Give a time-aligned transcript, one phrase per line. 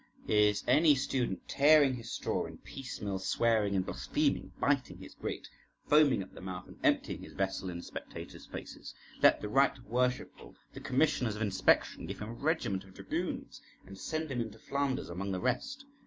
[0.27, 5.47] Is any student tearing his straw in piecemeal, swearing and blaspheming, biting his grate,
[5.87, 8.95] foaming at the mouth, and emptying his vessel in the spectators' faces?
[9.21, 13.95] Let the right worshipful the Commissioners of Inspection give him a regiment of dragoons, and
[13.95, 15.85] send him into Flanders among the rest.